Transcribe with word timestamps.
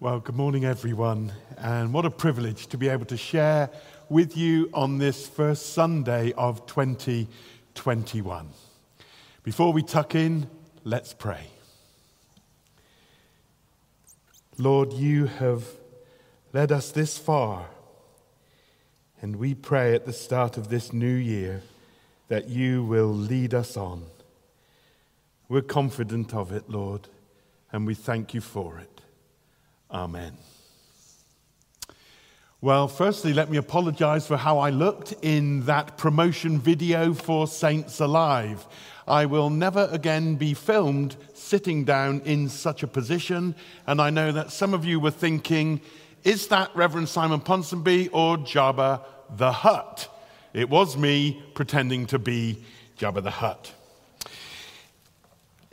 Well, 0.00 0.20
good 0.20 0.36
morning, 0.36 0.64
everyone, 0.64 1.32
and 1.56 1.92
what 1.92 2.04
a 2.04 2.10
privilege 2.10 2.68
to 2.68 2.78
be 2.78 2.86
able 2.86 3.06
to 3.06 3.16
share 3.16 3.68
with 4.08 4.36
you 4.36 4.70
on 4.72 4.98
this 4.98 5.26
first 5.26 5.72
Sunday 5.72 6.32
of 6.34 6.64
2021. 6.66 8.48
Before 9.42 9.72
we 9.72 9.82
tuck 9.82 10.14
in, 10.14 10.48
let's 10.84 11.12
pray. 11.14 11.48
Lord, 14.56 14.92
you 14.92 15.26
have 15.26 15.64
led 16.52 16.70
us 16.70 16.92
this 16.92 17.18
far, 17.18 17.66
and 19.20 19.34
we 19.34 19.52
pray 19.52 19.96
at 19.96 20.06
the 20.06 20.12
start 20.12 20.56
of 20.56 20.68
this 20.68 20.92
new 20.92 21.06
year 21.06 21.60
that 22.28 22.48
you 22.48 22.84
will 22.84 23.12
lead 23.12 23.52
us 23.52 23.76
on. 23.76 24.04
We're 25.48 25.62
confident 25.62 26.34
of 26.34 26.52
it, 26.52 26.70
Lord, 26.70 27.08
and 27.72 27.84
we 27.84 27.96
thank 27.96 28.32
you 28.32 28.40
for 28.40 28.78
it. 28.78 28.97
Amen. 29.90 30.36
Well, 32.60 32.88
firstly, 32.88 33.32
let 33.32 33.50
me 33.50 33.56
apologize 33.56 34.26
for 34.26 34.36
how 34.36 34.58
I 34.58 34.70
looked 34.70 35.14
in 35.22 35.64
that 35.66 35.96
promotion 35.96 36.58
video 36.58 37.14
for 37.14 37.46
Saints 37.46 38.00
Alive. 38.00 38.66
I 39.06 39.26
will 39.26 39.48
never 39.48 39.88
again 39.92 40.34
be 40.34 40.54
filmed 40.54 41.16
sitting 41.34 41.84
down 41.84 42.20
in 42.24 42.48
such 42.48 42.82
a 42.82 42.88
position, 42.88 43.54
and 43.86 44.00
I 44.00 44.10
know 44.10 44.32
that 44.32 44.50
some 44.50 44.74
of 44.74 44.84
you 44.84 44.98
were 44.98 45.12
thinking, 45.12 45.80
is 46.24 46.48
that 46.48 46.74
Reverend 46.74 47.08
Simon 47.08 47.40
Ponsonby 47.40 48.10
or 48.12 48.36
Jabba 48.36 49.04
the 49.36 49.52
Hutt? 49.52 50.08
It 50.52 50.68
was 50.68 50.96
me 50.96 51.42
pretending 51.54 52.06
to 52.06 52.18
be 52.18 52.64
Jabba 52.98 53.22
the 53.22 53.30
Hutt. 53.30 53.72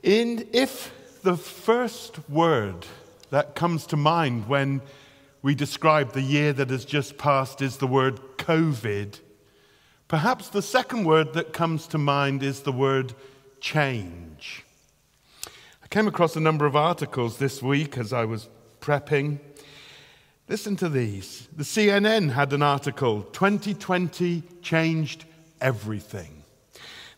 In, 0.04 0.48
if 0.54 0.94
the 1.24 1.36
first 1.36 2.30
word 2.30 2.86
that 3.36 3.54
comes 3.54 3.86
to 3.86 3.98
mind 3.98 4.48
when 4.48 4.82
we 5.42 5.54
describe 5.54 6.14
the 6.14 6.22
year 6.22 6.54
that 6.54 6.70
has 6.70 6.86
just 6.86 7.18
passed 7.18 7.62
is 7.62 7.76
the 7.76 7.86
word 7.86 8.18
COVID. 8.38 9.20
Perhaps 10.08 10.48
the 10.48 10.62
second 10.62 11.04
word 11.04 11.34
that 11.34 11.52
comes 11.52 11.86
to 11.88 11.98
mind 11.98 12.42
is 12.42 12.62
the 12.62 12.72
word 12.72 13.14
change. 13.60 14.64
I 15.84 15.88
came 15.90 16.08
across 16.08 16.38
a 16.38 16.40
number 16.40 16.66
of 16.66 16.78
articles 16.78 17.38
this 17.38 17.62
week 17.62 17.98
as 17.98 18.14
I 18.14 18.24
was 18.24 18.48
prepping. 18.80 19.40
Listen 20.48 20.78
to 20.78 20.88
these. 20.88 21.50
The 21.54 21.66
CNN 21.66 22.32
had 22.32 22.54
an 22.54 22.64
article 22.64 23.24
2020 23.34 24.44
changed 24.62 25.26
everything. 25.60 26.44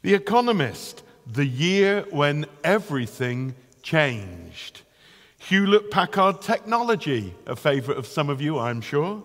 The 0.02 0.16
Economist, 0.16 1.04
the 1.28 1.46
year 1.46 2.08
when 2.10 2.48
everything 2.64 3.54
changed. 3.84 4.82
Hewlett 5.40 5.92
Packard 5.92 6.42
Technology, 6.42 7.34
a 7.46 7.56
favorite 7.56 7.98
of 7.98 8.08
some 8.08 8.30
of 8.30 8.42
you, 8.42 8.60
I'm 8.60 8.82
sure. 8.82 9.24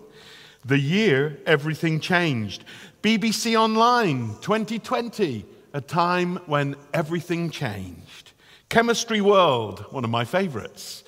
The 0.63 0.79
year 0.79 1.39
everything 1.45 1.99
changed. 1.99 2.63
BBC 3.01 3.59
Online 3.59 4.35
2020, 4.41 5.45
a 5.73 5.81
time 5.81 6.37
when 6.45 6.75
everything 6.93 7.49
changed. 7.49 8.31
Chemistry 8.69 9.19
World, 9.19 9.85
one 9.89 10.03
of 10.03 10.09
my 10.09 10.23
favorites. 10.23 11.03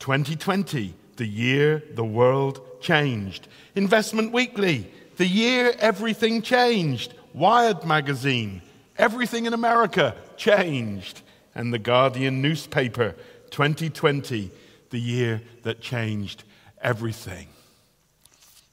2020, 0.00 0.94
the 1.16 1.26
year 1.26 1.82
the 1.94 2.04
world 2.04 2.60
changed. 2.80 3.46
Investment 3.74 4.32
Weekly, 4.32 4.90
the 5.16 5.26
year 5.26 5.74
everything 5.78 6.42
changed. 6.42 7.14
Wired 7.32 7.84
Magazine, 7.84 8.62
everything 8.98 9.46
in 9.46 9.54
America 9.54 10.16
changed. 10.36 11.20
And 11.54 11.72
the 11.72 11.78
Guardian 11.78 12.40
newspaper, 12.42 13.14
2020, 13.50 14.50
the 14.90 15.00
year 15.00 15.42
that 15.62 15.80
changed 15.80 16.44
everything. 16.82 17.48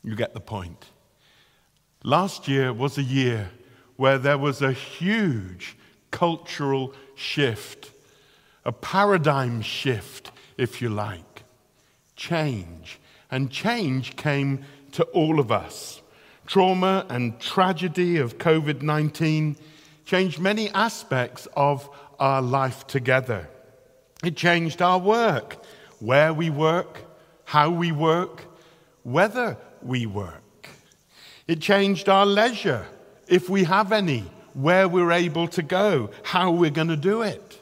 You 0.03 0.15
get 0.15 0.33
the 0.33 0.39
point. 0.39 0.85
Last 2.03 2.47
year 2.47 2.71
was 2.71 2.97
a 2.97 3.03
year 3.03 3.49
where 3.95 4.17
there 4.17 4.37
was 4.37 4.61
a 4.61 4.71
huge 4.71 5.75
cultural 6.11 6.93
shift, 7.15 7.91
a 8.63 8.71
paradigm 8.71 9.61
shift, 9.61 10.31
if 10.57 10.81
you 10.81 10.89
like. 10.89 11.43
Change. 12.15 12.99
And 13.29 13.51
change 13.51 14.15
came 14.15 14.63
to 14.93 15.03
all 15.05 15.39
of 15.39 15.51
us. 15.51 16.01
Trauma 16.45 17.05
and 17.09 17.39
tragedy 17.39 18.17
of 18.17 18.37
COVID 18.37 18.81
19 18.81 19.57
changed 20.05 20.39
many 20.39 20.69
aspects 20.69 21.47
of 21.57 21.89
our 22.19 22.41
life 22.41 22.87
together. 22.87 23.49
It 24.23 24.35
changed 24.35 24.81
our 24.81 24.99
work, 24.99 25.63
where 25.99 26.33
we 26.33 26.49
work, 26.49 27.03
how 27.45 27.69
we 27.69 27.91
work, 27.91 28.45
whether 29.03 29.57
we 29.81 30.05
work. 30.05 30.67
It 31.47 31.61
changed 31.61 32.09
our 32.09 32.25
leisure, 32.25 32.85
if 33.27 33.49
we 33.49 33.63
have 33.65 33.91
any, 33.91 34.25
where 34.53 34.87
we're 34.87 35.11
able 35.11 35.47
to 35.49 35.61
go, 35.61 36.09
how 36.23 36.51
we're 36.51 36.71
going 36.71 36.87
to 36.87 36.97
do 36.97 37.21
it. 37.21 37.59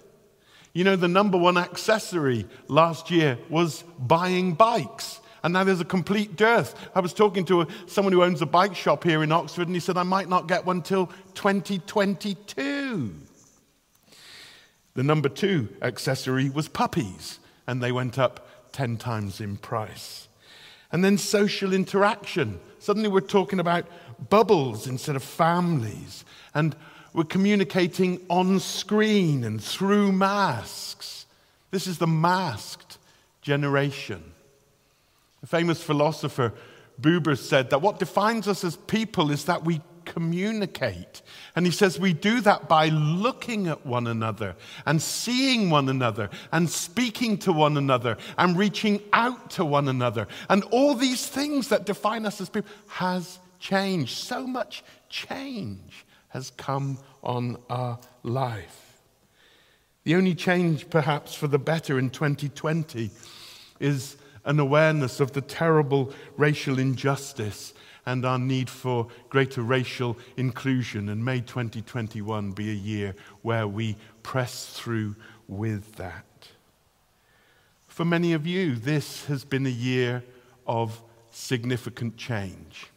You 0.73 0.83
know, 0.83 0.95
the 0.95 1.07
number 1.07 1.37
one 1.37 1.57
accessory 1.57 2.47
last 2.67 3.11
year 3.11 3.37
was 3.49 3.83
buying 3.99 4.53
bikes. 4.53 5.21
And 5.43 5.53
now 5.53 5.63
there's 5.63 5.79
a 5.79 5.85
complete 5.85 6.35
dearth. 6.35 6.89
I 6.95 6.99
was 7.01 7.13
talking 7.13 7.45
to 7.45 7.61
a, 7.61 7.67
someone 7.85 8.11
who 8.11 8.23
owns 8.23 8.41
a 8.41 8.45
bike 8.47 8.75
shop 8.75 9.03
here 9.03 9.21
in 9.23 9.31
Oxford, 9.31 9.67
and 9.67 9.75
he 9.75 9.79
said, 9.79 9.95
I 9.97 10.03
might 10.03 10.27
not 10.27 10.47
get 10.47 10.65
one 10.65 10.81
till 10.81 11.07
2022. 11.35 13.13
The 14.95 15.03
number 15.03 15.29
two 15.29 15.69
accessory 15.81 16.49
was 16.49 16.67
puppies, 16.67 17.39
and 17.67 17.83
they 17.83 17.91
went 17.91 18.17
up 18.17 18.47
10 18.71 18.97
times 18.97 19.39
in 19.39 19.57
price. 19.57 20.27
And 20.91 21.03
then 21.03 21.17
social 21.17 21.73
interaction. 21.73 22.59
Suddenly 22.79 23.09
we're 23.09 23.21
talking 23.21 23.59
about 23.59 23.85
bubbles 24.29 24.87
instead 24.87 25.15
of 25.15 25.23
families, 25.23 26.23
and 26.53 26.75
we're 27.13 27.25
communicating 27.25 28.21
on 28.29 28.59
screen 28.59 29.43
and 29.43 29.61
through 29.61 30.11
masks. 30.11 31.25
This 31.71 31.87
is 31.87 31.97
the 31.97 32.07
masked 32.07 32.97
generation. 33.41 34.23
A 35.43 35.47
famous 35.47 35.81
philosopher, 35.81 36.53
Buber, 36.99 37.37
said 37.37 37.69
that 37.69 37.81
what 37.81 37.99
defines 37.99 38.47
us 38.47 38.63
as 38.63 38.77
people 38.77 39.31
is 39.31 39.45
that 39.45 39.65
we 39.65 39.81
communicate. 40.05 41.21
And 41.55 41.65
he 41.65 41.71
says 41.71 41.99
we 41.99 42.13
do 42.13 42.41
that 42.41 42.67
by 42.67 42.89
looking 42.89 43.67
at 43.67 43.85
one 43.85 44.07
another 44.07 44.55
and 44.85 45.01
seeing 45.01 45.69
one 45.69 45.89
another 45.89 46.29
and 46.51 46.69
speaking 46.69 47.37
to 47.39 47.51
one 47.51 47.77
another 47.77 48.17
and 48.37 48.57
reaching 48.57 49.01
out 49.13 49.49
to 49.51 49.65
one 49.65 49.87
another. 49.87 50.27
And 50.49 50.63
all 50.65 50.95
these 50.95 51.27
things 51.27 51.69
that 51.69 51.85
define 51.85 52.25
us 52.25 52.39
as 52.39 52.49
people 52.49 52.71
has 52.87 53.39
changed. 53.59 54.17
So 54.17 54.45
much 54.45 54.83
change 55.09 56.05
has 56.29 56.51
come 56.51 56.99
on 57.23 57.57
our 57.69 57.99
life. 58.23 58.99
The 60.03 60.15
only 60.15 60.35
change, 60.35 60.89
perhaps, 60.89 61.33
for 61.33 61.47
the 61.47 61.57
better 61.57 61.97
in 61.97 62.11
2020 62.11 63.09
is 63.79 64.17
an 64.45 64.59
awareness 64.59 65.19
of 65.19 65.31
the 65.31 65.41
terrible 65.41 66.13
racial 66.37 66.77
injustice 66.77 67.73
and 68.05 68.25
our 68.25 68.39
need 68.39 68.69
for 68.69 69.07
greater 69.29 69.61
racial 69.61 70.17
inclusion. 70.37 71.09
And 71.09 71.23
may 71.23 71.41
2021 71.41 72.51
be 72.51 72.69
a 72.69 72.73
year 72.73 73.15
where 73.41 73.67
we 73.67 73.95
press 74.23 74.67
through 74.67 75.15
with 75.47 75.95
that. 75.95 76.25
For 77.87 78.05
many 78.05 78.33
of 78.33 78.45
you, 78.45 78.75
this 78.75 79.25
has 79.25 79.45
been 79.45 79.65
a 79.65 79.69
year 79.69 80.23
of 80.67 81.01
significant 81.31 82.17
change. 82.17 82.87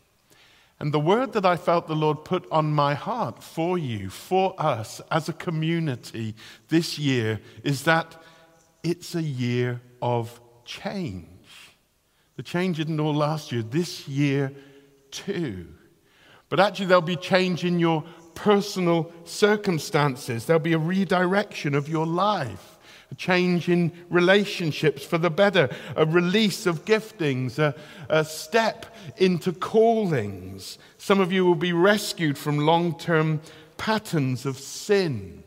And 0.81 0.93
the 0.93 1.01
word 1.01 1.33
that 1.33 1.45
I 1.45 1.57
felt 1.57 1.89
the 1.89 1.97
Lord 1.97 2.25
put 2.25 2.47
on 2.53 2.73
my 2.73 2.95
heart 2.95 3.43
for 3.43 3.77
you, 3.77 4.11
for 4.11 4.55
us 4.59 5.01
as 5.11 5.29
a 5.29 5.33
community 5.33 6.35
this 6.69 6.99
year, 6.99 7.41
is 7.65 7.83
that 7.85 8.23
it's 8.85 9.15
a 9.15 9.23
year 9.23 9.81
of 10.01 10.41
change. 10.65 11.27
The 12.37 12.45
change 12.45 12.77
didn't 12.77 13.01
all 13.01 13.15
last 13.15 13.51
year. 13.51 13.63
This 13.63 14.07
year 14.07 14.53
too. 15.11 15.67
But 16.49 16.61
actually, 16.61 16.87
there'll 16.87 17.03
be 17.03 17.17
change 17.17 17.65
in 17.65 17.79
your 17.79 18.05
personal 18.35 19.13
circumstances, 19.25 20.47
there'll 20.47 20.61
be 20.61 20.73
a 20.73 20.79
redirection 20.79 21.75
of 21.75 21.89
your 21.89 22.07
life. 22.07 22.77
A 23.11 23.15
change 23.15 23.71
in 23.71 23.91
relationships 24.11 25.03
for 25.03 25.17
the 25.17 25.31
better, 25.31 25.71
a 25.97 26.05
release 26.05 26.67
of 26.67 26.85
giftings, 26.85 27.59
a, 27.59 27.75
a 28.11 28.23
step 28.23 28.95
into 29.17 29.51
callings. 29.51 30.79
Some 30.99 31.19
of 31.19 31.33
you 31.33 31.47
will 31.47 31.55
be 31.55 31.73
rescued 31.73 32.37
from 32.37 32.59
long 32.59 32.99
term 32.99 33.41
patterns 33.79 34.45
of 34.45 34.59
sin. 34.59 35.43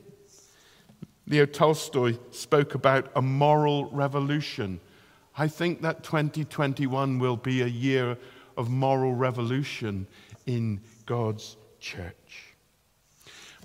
Leo 1.28 1.46
Tolstoy 1.46 2.18
spoke 2.32 2.74
about 2.74 3.12
a 3.16 3.22
moral 3.22 3.86
revolution. 3.92 4.80
I 5.38 5.48
think 5.48 5.82
that 5.82 6.04
2021 6.04 7.20
will 7.20 7.38
be 7.38 7.62
a 7.62 7.68
year 7.68 8.18
of 8.58 8.70
moral 8.70 9.14
revolution 9.14 10.08
in 10.46 10.82
God's 11.06 11.58
church. 11.80 12.54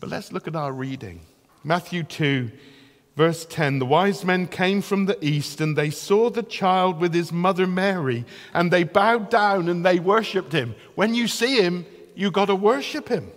But 0.01 0.11
let's 0.11 0.33
look 0.33 0.47
at 0.47 0.57
our 0.57 0.73
reading. 0.73 1.21
Matthew 1.65 2.03
2, 2.03 2.51
Verse 3.17 3.47
10 3.47 3.79
The 3.79 3.87
wise 3.87 4.25
men 4.25 4.47
came 4.47 4.83
from 4.83 5.07
the 5.07 5.23
east, 5.25 5.61
and 5.61 5.77
they 5.77 5.91
saw 5.91 6.31
the 6.31 6.43
child 6.43 7.01
with 7.01 7.15
his 7.15 7.33
mother 7.33 7.67
Mary, 7.67 8.25
and 8.53 8.71
they 8.71 8.85
bowed 8.85 9.31
down 9.31 9.69
and 9.69 9.85
they 9.85 9.99
worshipped 9.99 10.53
him. 10.53 10.75
When 10.95 11.15
you 11.15 11.27
see 11.27 11.61
him, 11.61 11.87
you 12.15 12.31
got 12.31 12.47
to 12.47 12.55
worship 12.55 13.09
him. 13.09 13.31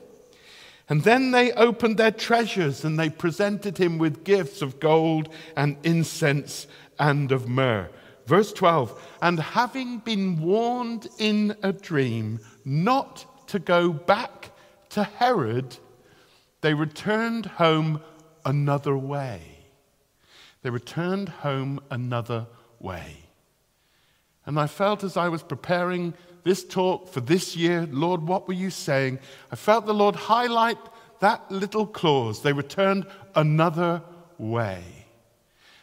And 0.89 1.03
then 1.03 1.31
they 1.31 1.51
opened 1.53 1.97
their 1.97 2.11
treasures 2.11 2.83
and 2.83 2.99
they 2.99 3.09
presented 3.11 3.77
him 3.77 3.99
with 3.99 4.23
gifts 4.23 4.63
of 4.63 4.79
gold 4.79 5.29
and 5.55 5.77
incense 5.83 6.65
and 6.97 7.31
of 7.31 7.47
myrrh. 7.47 7.89
Verse 8.29 8.53
12 8.53 9.17
And 9.23 9.39
having 9.39 9.97
been 9.97 10.39
warned 10.39 11.07
in 11.17 11.55
a 11.63 11.73
dream 11.73 12.39
not 12.63 13.25
to 13.47 13.57
go 13.57 13.91
back 13.91 14.51
to 14.89 15.03
Herod, 15.03 15.75
they 16.61 16.75
returned 16.75 17.47
home 17.47 18.01
another 18.45 18.95
way. 18.95 19.41
They 20.61 20.69
returned 20.69 21.29
home 21.29 21.79
another 21.89 22.45
way. 22.79 23.17
And 24.45 24.59
I 24.59 24.67
felt 24.67 25.03
as 25.03 25.17
I 25.17 25.29
was 25.29 25.41
preparing 25.41 26.13
this 26.43 26.63
talk 26.63 27.11
for 27.11 27.21
this 27.21 27.55
year, 27.55 27.87
Lord, 27.89 28.21
what 28.21 28.47
were 28.47 28.53
you 28.53 28.69
saying? 28.69 29.17
I 29.51 29.55
felt 29.55 29.87
the 29.87 29.93
Lord 29.93 30.15
highlight 30.15 30.77
that 31.19 31.51
little 31.51 31.87
clause. 31.87 32.43
They 32.43 32.53
returned 32.53 33.07
another 33.33 34.03
way. 34.37 34.98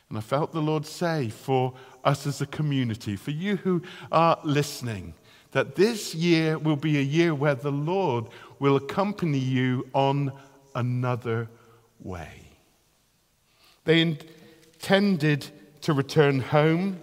And 0.08 0.18
I 0.18 0.20
felt 0.20 0.52
the 0.52 0.62
Lord 0.62 0.86
say 0.86 1.28
for 1.28 1.74
us 2.04 2.26
as 2.26 2.40
a 2.40 2.46
community, 2.46 3.16
for 3.16 3.32
you 3.32 3.56
who 3.56 3.82
are 4.12 4.38
listening, 4.44 5.14
that 5.52 5.74
this 5.74 6.14
year 6.14 6.58
will 6.58 6.76
be 6.76 6.98
a 6.98 7.02
year 7.02 7.34
where 7.34 7.54
the 7.54 7.72
Lord 7.72 8.26
will 8.58 8.76
accompany 8.76 9.38
you 9.38 9.88
on 9.92 10.32
another 10.74 11.48
way. 12.00 12.42
They 13.84 14.00
intended 14.00 15.46
to 15.82 15.92
return 15.92 16.40
home 16.40 17.00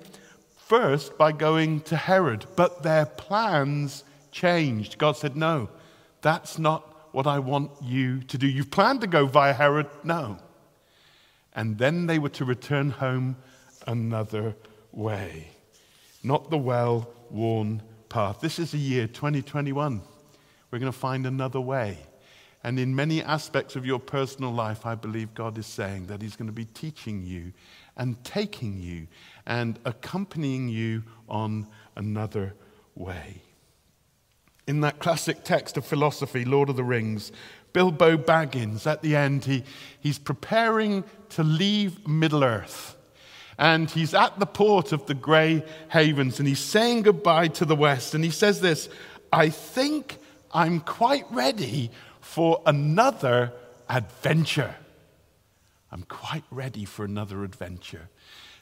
first 0.56 1.18
by 1.18 1.32
going 1.32 1.82
to 1.82 1.96
Herod, 1.96 2.46
but 2.56 2.84
their 2.84 3.06
plans 3.06 4.04
changed. 4.32 4.98
God 4.98 5.18
said, 5.18 5.36
No, 5.36 5.70
that's 6.22 6.58
not 6.58 7.14
what 7.14 7.28
I 7.28 7.40
want 7.40 7.72
you 7.82 8.22
to 8.24 8.38
do. 8.38 8.48
You've 8.48 8.72
planned 8.72 9.02
to 9.02 9.08
go 9.08 9.26
via 9.26 9.54
Herod? 9.54 9.88
No. 10.04 10.38
And 11.56 11.78
then 11.78 12.08
they 12.08 12.20
were 12.20 12.30
to 12.30 12.46
return 12.46 12.90
home 12.90 13.38
another 13.88 14.56
way, 14.92 15.50
not 16.24 16.50
the 16.50 16.58
well 16.58 17.10
worn 17.30 17.82
path. 18.10 18.40
This 18.42 18.60
is 18.60 18.74
a 18.74 18.78
year, 18.78 19.08
2021. 19.08 20.02
We're 20.72 20.80
going 20.80 20.92
to 20.92 20.98
find 20.98 21.26
another 21.26 21.62
way. 21.62 21.98
And 22.64 22.80
in 22.80 22.96
many 22.96 23.22
aspects 23.22 23.76
of 23.76 23.86
your 23.86 24.00
personal 24.00 24.52
life, 24.52 24.86
I 24.86 24.96
believe 24.96 25.34
God 25.34 25.58
is 25.58 25.66
saying 25.66 26.08
that 26.08 26.22
He's 26.22 26.36
going 26.36 26.48
to 26.48 26.54
be 26.54 26.66
teaching 26.66 27.26
you 27.26 27.52
and 27.98 28.24
taking 28.24 28.80
you 28.80 29.08
and 29.46 29.78
accompanying 29.84 30.70
you 30.70 31.04
on 31.28 31.68
another 31.96 32.54
way. 32.96 33.42
In 34.66 34.80
that 34.82 35.00
classic 35.00 35.44
text 35.44 35.76
of 35.76 35.86
philosophy, 35.86 36.46
Lord 36.46 36.70
of 36.70 36.78
the 36.78 36.86
Rings, 36.86 37.34
Bilbo 37.74 38.18
Baggins, 38.18 38.86
at 38.86 39.02
the 39.02 39.16
end, 39.16 39.46
he, 39.46 39.64
he's 40.00 40.20
preparing 40.20 41.04
to 41.30 41.44
leave 41.44 42.08
Middle 42.08 42.44
Earth. 42.44 42.96
And 43.58 43.90
he's 43.90 44.14
at 44.14 44.40
the 44.40 44.46
port 44.46 44.92
of 44.92 45.06
the 45.06 45.14
Grey 45.14 45.64
Havens 45.90 46.40
and 46.40 46.48
he's 46.48 46.60
saying 46.60 47.04
goodbye 47.04 47.50
to 47.50 47.66
the 47.66 47.76
West. 47.76 48.14
And 48.14 48.24
he 48.24 48.32
says 48.32 48.62
this 48.62 48.90
I 49.32 49.50
think 49.50 50.18
I'm 50.52 50.80
quite 50.80 51.26
ready 51.32 51.92
for 52.22 52.62
another 52.66 53.52
adventure. 53.90 54.76
I'm 55.92 56.04
quite 56.04 56.44
ready 56.50 56.86
for 56.86 57.06
another 57.06 57.44
adventure. 57.44 58.10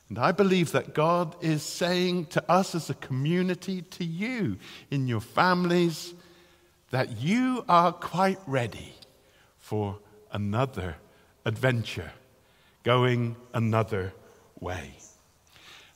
And 0.09 0.19
I 0.19 0.33
believe 0.33 0.73
that 0.73 0.93
God 0.93 1.37
is 1.41 1.63
saying 1.63 2.25
to 2.27 2.51
us 2.51 2.75
as 2.75 2.89
a 2.89 2.93
community, 2.95 3.81
to 3.81 4.03
you 4.03 4.57
in 4.89 5.07
your 5.07 5.21
families, 5.21 6.13
that 6.89 7.21
you 7.21 7.63
are 7.69 7.93
quite 7.93 8.39
ready 8.45 8.93
for 9.71 9.97
another 10.33 10.97
adventure, 11.45 12.11
going 12.83 13.37
another 13.53 14.11
way. 14.59 14.91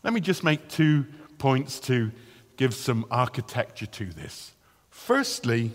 Let 0.01 0.13
me 0.13 0.21
just 0.21 0.45
make 0.45 0.69
two 0.69 1.05
points 1.39 1.81
to 1.81 2.13
give 2.55 2.73
some 2.73 3.05
architecture 3.11 3.85
to 3.87 4.05
this. 4.05 4.53
Firstly, 4.91 5.73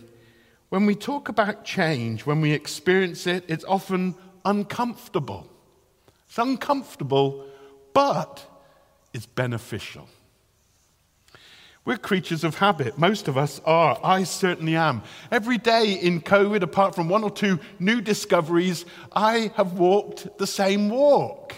when 0.70 0.87
we 0.87 0.94
talk 0.94 1.29
about 1.29 1.67
change, 1.67 2.25
when 2.25 2.41
we 2.41 2.52
experience 2.52 3.26
it, 3.26 3.44
it's 3.49 3.67
often 3.67 4.14
uncomfortable. 4.47 5.47
It's 6.26 6.38
uncomfortable, 6.38 7.44
but 7.93 8.43
it's 9.12 9.26
beneficial. 9.26 10.08
We're 11.84 11.96
creatures 11.96 12.44
of 12.44 12.56
habit. 12.56 12.98
Most 12.98 13.26
of 13.26 13.38
us 13.38 13.60
are. 13.64 13.98
I 14.04 14.24
certainly 14.24 14.76
am. 14.76 15.02
Every 15.30 15.56
day 15.56 15.94
in 15.94 16.20
COVID, 16.20 16.62
apart 16.62 16.94
from 16.94 17.08
one 17.08 17.24
or 17.24 17.30
two 17.30 17.58
new 17.78 18.02
discoveries, 18.02 18.84
I 19.12 19.50
have 19.56 19.72
walked 19.72 20.38
the 20.38 20.46
same 20.46 20.90
walk. 20.90 21.54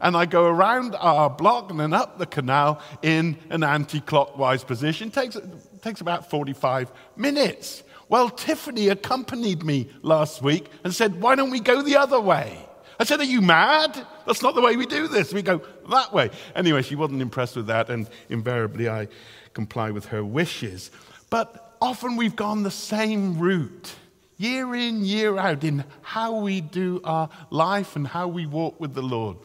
And 0.00 0.16
I 0.16 0.24
go 0.24 0.46
around 0.46 0.96
our 0.98 1.28
block 1.28 1.70
and 1.70 1.78
then 1.78 1.92
up 1.92 2.18
the 2.18 2.24
canal 2.24 2.80
in 3.02 3.36
an 3.50 3.62
anti 3.62 4.00
clockwise 4.00 4.64
position. 4.64 5.08
It 5.08 5.14
takes, 5.14 5.36
it 5.36 5.82
takes 5.82 6.00
about 6.00 6.30
45 6.30 6.90
minutes. 7.16 7.82
Well, 8.08 8.30
Tiffany 8.30 8.88
accompanied 8.88 9.62
me 9.62 9.90
last 10.00 10.40
week 10.40 10.70
and 10.84 10.94
said, 10.94 11.20
Why 11.20 11.36
don't 11.36 11.50
we 11.50 11.60
go 11.60 11.82
the 11.82 11.98
other 11.98 12.18
way? 12.18 12.66
I 12.98 13.04
said, 13.04 13.20
Are 13.20 13.24
you 13.24 13.42
mad? 13.42 14.06
That's 14.26 14.42
not 14.42 14.54
the 14.54 14.62
way 14.62 14.76
we 14.76 14.86
do 14.86 15.06
this. 15.06 15.34
We 15.34 15.42
go 15.42 15.60
that 15.90 16.14
way. 16.14 16.30
Anyway, 16.56 16.80
she 16.80 16.96
wasn't 16.96 17.20
impressed 17.20 17.56
with 17.56 17.66
that, 17.66 17.90
and 17.90 18.08
invariably 18.30 18.88
I 18.88 19.08
comply 19.54 19.90
with 19.90 20.06
her 20.06 20.24
wishes. 20.24 20.90
But 21.28 21.76
often 21.80 22.16
we've 22.16 22.36
gone 22.36 22.62
the 22.62 22.70
same 22.70 23.38
route, 23.38 23.94
year 24.36 24.74
in, 24.74 25.04
year 25.04 25.38
out, 25.38 25.64
in 25.64 25.84
how 26.02 26.40
we 26.40 26.60
do 26.60 27.00
our 27.04 27.28
life 27.50 27.96
and 27.96 28.06
how 28.06 28.28
we 28.28 28.46
walk 28.46 28.80
with 28.80 28.94
the 28.94 29.02
Lord. 29.02 29.36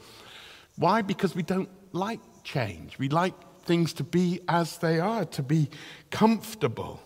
Why? 0.78 1.02
Because 1.02 1.36
we 1.36 1.44
don't 1.44 1.69
like 1.92 2.19
change. 2.44 3.00
We 3.00 3.10
like 3.10 3.34
things 3.63 3.94
to 3.94 4.04
be 4.04 4.42
as 4.48 4.78
they 4.78 5.00
are, 5.00 5.25
to 5.25 5.44
be 5.44 5.69
comfortable. 6.12 7.01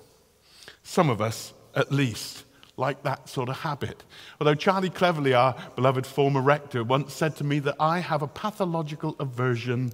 Some 0.83 1.09
of 1.09 1.21
us, 1.21 1.53
at 1.75 1.91
least, 1.91 2.43
like 2.77 3.03
that 3.03 3.29
sort 3.29 3.49
of 3.49 3.59
habit. 3.59 4.03
Although 4.39 4.55
Charlie 4.55 4.89
Cleverly, 4.89 5.33
our 5.33 5.55
beloved 5.75 6.05
former 6.05 6.41
rector, 6.41 6.83
once 6.83 7.13
said 7.13 7.35
to 7.37 7.43
me 7.43 7.59
that 7.59 7.75
I 7.79 7.99
have 7.99 8.21
a 8.21 8.27
pathological 8.27 9.15
aversion 9.19 9.91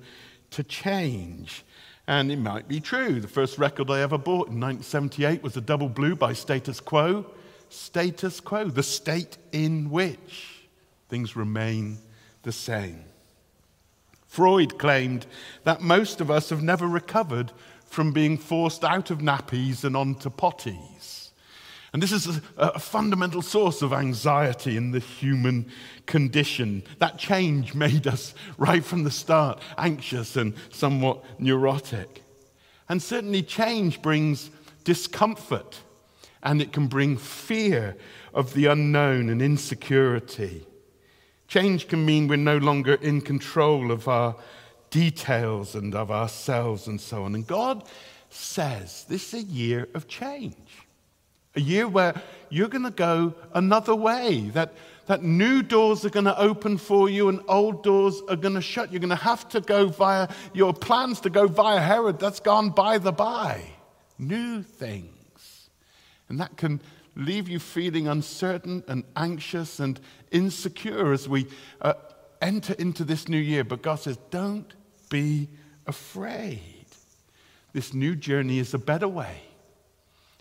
to 0.52 0.64
change. 0.64 1.64
And 2.08 2.32
it 2.32 2.38
might 2.38 2.68
be 2.68 2.80
true. 2.80 3.20
The 3.20 3.28
first 3.28 3.58
record 3.58 3.90
I 3.90 4.02
ever 4.02 4.18
bought 4.18 4.50
in 4.50 4.60
1978 4.60 5.42
was 5.42 5.58
a 5.58 5.62
double 5.62 5.90
blue 5.90 6.16
by 6.16 6.34
Status 6.34 6.80
Quo. 6.80 7.26
Status 7.70 8.40
quo, 8.40 8.66
the 8.66 8.84
state 8.84 9.38
in 9.52 9.90
which 9.90 10.68
things 11.10 11.36
remain 11.36 11.98
the 12.44 12.52
same. 12.52 13.04
Freud 14.28 14.78
claimed 14.78 15.26
that 15.64 15.82
most 15.82 16.22
of 16.22 16.30
us 16.30 16.50
have 16.50 16.62
never 16.62 16.88
recovered 16.88 17.52
from 17.86 18.12
being 18.12 18.38
forced 18.38 18.84
out 18.84 19.10
of 19.10 19.20
nappies 19.20 19.84
and 19.84 19.96
onto 19.98 20.30
potties. 20.30 21.25
And 21.96 22.04
this 22.04 22.12
is 22.12 22.28
a, 22.28 22.42
a, 22.58 22.80
fundamental 22.80 23.42
source 23.42 23.82
of 23.82 23.94
anxiety 23.94 24.76
in 24.76 24.92
the 24.92 25.00
human 25.00 25.72
condition. 26.06 26.84
That 27.00 27.18
change 27.18 27.74
made 27.74 28.06
us, 28.06 28.36
right 28.58 28.84
from 28.84 29.06
the 29.06 29.12
start, 29.12 29.62
anxious 29.78 30.36
and 30.36 30.56
somewhat 30.74 31.24
neurotic. 31.40 32.22
And 32.90 33.02
certainly, 33.02 33.42
change 33.44 34.02
brings 34.02 34.52
discomfort 34.84 35.80
and 36.44 36.62
it 36.62 36.74
can 36.74 36.88
bring 36.88 37.16
fear 37.16 37.96
of 38.34 38.54
the 38.56 38.66
unknown 38.66 39.30
and 39.30 39.42
insecurity. 39.42 40.68
Change 41.48 41.88
can 41.88 42.06
mean 42.06 42.28
we're 42.28 42.36
no 42.36 42.58
longer 42.58 42.96
in 42.96 43.22
control 43.22 43.90
of 43.90 44.10
our 44.10 44.36
details 44.90 45.76
and 45.76 45.96
of 45.96 46.12
ourselves 46.12 46.88
and 46.88 47.00
so 47.00 47.24
on. 47.24 47.36
And 47.36 47.48
God 47.48 47.88
says 48.30 49.06
this 49.08 49.34
is 49.34 49.46
a 49.46 49.48
year 49.48 49.88
of 49.94 50.10
change, 50.10 50.85
a 51.56 51.62
year 51.62 51.88
where 51.88 52.22
you're 52.50 52.68
going 52.68 52.84
to 52.84 52.92
go 52.92 53.34
another 53.54 53.96
way, 53.96 54.50
that, 54.54 54.74
that 55.08 55.24
new 55.24 55.62
doors 55.62 56.06
are 56.06 56.10
going 56.10 56.26
to 56.26 56.40
open 56.40 56.78
for 56.78 57.10
you 57.10 57.30
and 57.30 57.42
old 57.48 57.84
doors 57.84 58.22
are 58.30 58.36
going 58.36 58.56
to 58.56 58.62
shut. 58.62 58.92
You're 58.92 59.00
going 59.00 59.10
to 59.10 59.16
have 59.16 59.48
to 59.50 59.62
go 59.62 59.88
via 59.88 60.28
your 60.54 60.74
plans 60.74 61.20
to 61.22 61.30
go 61.30 61.48
via 61.48 61.80
Herod, 61.80 62.20
that's 62.20 62.40
gone 62.40 62.70
by 62.70 62.98
the 62.98 63.12
by. 63.12 63.64
New 64.18 64.62
things. 64.62 65.70
And 66.30 66.40
that 66.40 66.58
can 66.58 66.82
leave 67.16 67.48
you 67.48 67.60
feeling 67.60 68.08
uncertain 68.08 68.84
and 68.88 69.04
anxious 69.16 69.80
and 69.80 70.00
insecure 70.32 71.14
as 71.14 71.30
we 71.30 71.48
uh, 71.82 71.94
enter 72.42 72.74
into 72.74 73.04
this 73.04 73.28
new 73.28 73.40
year. 73.40 73.64
But 73.64 73.82
God 73.82 73.96
says, 73.96 74.18
don't 74.30 74.74
be 75.10 75.50
afraid. 75.88 76.86
This 77.74 77.94
new 77.94 78.16
journey 78.16 78.60
is 78.60 78.74
a 78.74 78.80
better 78.80 79.08
way. 79.08 79.42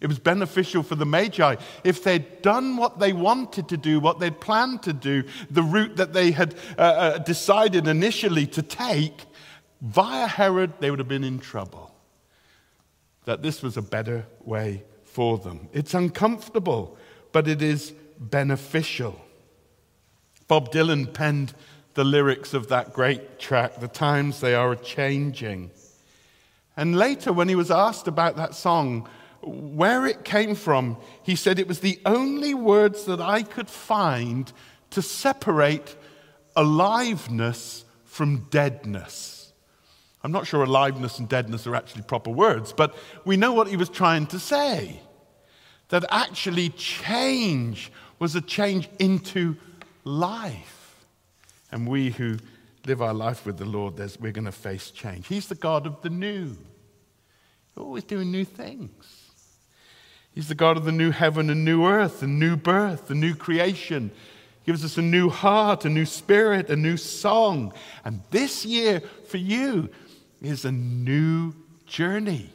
It 0.04 0.08
was 0.08 0.18
beneficial 0.18 0.82
for 0.82 0.96
the 0.96 1.06
Magi. 1.06 1.56
If 1.82 2.04
they'd 2.04 2.42
done 2.42 2.76
what 2.76 2.98
they 2.98 3.14
wanted 3.14 3.70
to 3.70 3.78
do, 3.78 4.00
what 4.00 4.18
they'd 4.18 4.38
planned 4.38 4.82
to 4.82 4.92
do, 4.92 5.24
the 5.50 5.62
route 5.62 5.96
that 5.96 6.12
they 6.12 6.30
had 6.30 6.54
uh, 6.76 6.82
uh, 6.82 7.18
decided 7.18 7.88
initially 7.88 8.46
to 8.48 8.60
take, 8.60 9.24
via 9.80 10.26
Herod, 10.26 10.74
they 10.78 10.90
would 10.90 10.98
have 10.98 11.08
been 11.08 11.24
in 11.24 11.38
trouble. 11.38 11.94
That 13.24 13.40
this 13.40 13.62
was 13.62 13.78
a 13.78 13.82
better 13.82 14.26
way 14.42 14.84
for 15.04 15.38
them. 15.38 15.70
It's 15.72 15.94
uncomfortable, 15.94 16.98
but 17.32 17.48
it 17.48 17.62
is 17.62 17.94
beneficial. 18.20 19.18
Bob 20.48 20.70
Dylan 20.70 21.14
penned 21.14 21.54
the 21.94 22.04
lyrics 22.04 22.52
of 22.52 22.68
that 22.68 22.92
great 22.92 23.38
track, 23.38 23.80
The 23.80 23.88
Times 23.88 24.40
They 24.40 24.54
Are 24.54 24.72
a 24.72 24.76
Changing. 24.76 25.70
And 26.76 26.94
later, 26.94 27.32
when 27.32 27.48
he 27.48 27.54
was 27.54 27.70
asked 27.70 28.06
about 28.06 28.36
that 28.36 28.54
song, 28.54 29.08
where 29.46 30.06
it 30.06 30.24
came 30.24 30.54
from, 30.54 30.96
he 31.22 31.36
said 31.36 31.58
it 31.58 31.68
was 31.68 31.80
the 31.80 32.00
only 32.06 32.54
words 32.54 33.04
that 33.04 33.20
I 33.20 33.42
could 33.42 33.68
find 33.68 34.52
to 34.90 35.02
separate 35.02 35.96
aliveness 36.56 37.84
from 38.04 38.46
deadness. 38.50 39.52
I'm 40.22 40.32
not 40.32 40.46
sure 40.46 40.62
aliveness 40.62 41.18
and 41.18 41.28
deadness 41.28 41.66
are 41.66 41.74
actually 41.74 42.02
proper 42.02 42.30
words, 42.30 42.72
but 42.72 42.96
we 43.24 43.36
know 43.36 43.52
what 43.52 43.68
he 43.68 43.76
was 43.76 43.88
trying 43.88 44.26
to 44.28 44.38
say. 44.38 45.00
That 45.88 46.04
actually 46.10 46.70
change 46.70 47.92
was 48.18 48.34
a 48.34 48.40
change 48.40 48.88
into 48.98 49.56
life. 50.04 51.04
And 51.70 51.86
we 51.86 52.10
who 52.10 52.38
live 52.86 53.02
our 53.02 53.12
life 53.12 53.44
with 53.44 53.58
the 53.58 53.64
Lord, 53.64 53.98
we're 54.20 54.32
going 54.32 54.44
to 54.46 54.52
face 54.52 54.90
change. 54.90 55.26
He's 55.26 55.48
the 55.48 55.54
God 55.54 55.86
of 55.86 56.00
the 56.00 56.10
new, 56.10 56.56
always 57.76 58.04
doing 58.04 58.30
new 58.30 58.44
things. 58.44 59.23
He's 60.34 60.48
the 60.48 60.54
God 60.54 60.76
of 60.76 60.84
the 60.84 60.92
new 60.92 61.12
heaven 61.12 61.48
and 61.48 61.64
new 61.64 61.86
earth, 61.86 62.22
and 62.22 62.40
new 62.40 62.56
birth, 62.56 63.06
the 63.06 63.14
new 63.14 63.36
creation. 63.36 64.10
He 64.62 64.72
gives 64.72 64.84
us 64.84 64.98
a 64.98 65.02
new 65.02 65.28
heart, 65.28 65.84
a 65.84 65.88
new 65.88 66.06
spirit, 66.06 66.70
a 66.70 66.76
new 66.76 66.96
song. 66.96 67.72
And 68.04 68.20
this 68.30 68.64
year 68.64 69.00
for 69.28 69.36
you 69.36 69.90
is 70.42 70.64
a 70.64 70.72
new 70.72 71.54
journey, 71.86 72.50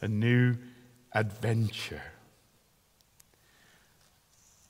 a 0.00 0.06
new 0.06 0.56
adventure. 1.12 2.02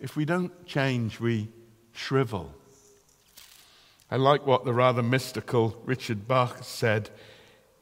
If 0.01 0.17
we 0.17 0.25
don't 0.25 0.67
change, 0.67 1.21
we 1.21 1.49
shrivel. 1.93 2.55
I 4.11 4.17
like 4.17 4.47
what 4.47 4.65
the 4.65 4.73
rather 4.73 5.03
mystical 5.03 5.77
Richard 5.85 6.27
Bach 6.27 6.59
said. 6.62 7.11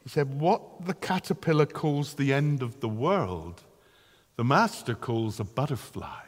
He 0.02 0.08
said, 0.08 0.40
What 0.40 0.86
the 0.86 0.94
caterpillar 0.94 1.66
calls 1.66 2.14
the 2.14 2.32
end 2.32 2.62
of 2.62 2.80
the 2.80 2.88
world, 2.88 3.62
the 4.40 4.44
master 4.44 4.94
calls 4.94 5.38
a 5.38 5.44
butterfly. 5.44 6.24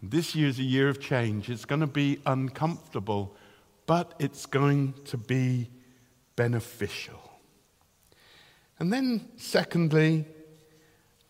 This 0.00 0.36
year's 0.36 0.60
a 0.60 0.62
year 0.62 0.88
of 0.88 1.00
change. 1.00 1.50
It's 1.50 1.64
going 1.64 1.80
to 1.80 1.88
be 1.88 2.20
uncomfortable, 2.24 3.34
but 3.84 4.14
it's 4.20 4.46
going 4.46 4.94
to 5.06 5.16
be 5.16 5.70
beneficial. 6.36 7.20
And 8.78 8.92
then, 8.92 9.28
secondly, 9.38 10.24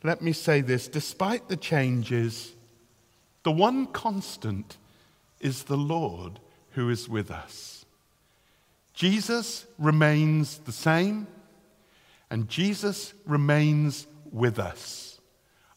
let 0.03 0.21
me 0.21 0.35
say 0.35 0.61
this 0.61 0.87
despite 0.87 1.49
the 1.49 1.57
changes, 1.57 2.53
the 3.43 3.53
one 3.53 3.87
constant 3.87 4.77
is 5.41 5.63
the 5.63 5.79
Lord 5.79 6.41
who 6.73 6.91
is 6.91 7.09
with 7.09 7.31
us. 7.31 7.87
Jesus 8.93 9.65
remains 9.79 10.59
the 10.59 10.73
same, 10.73 11.27
and 12.29 12.51
Jesus 12.51 13.15
remains 13.25 14.07
with 14.33 14.59
us. 14.59 15.21